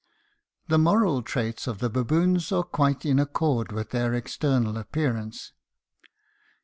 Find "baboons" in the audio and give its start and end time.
1.87-2.51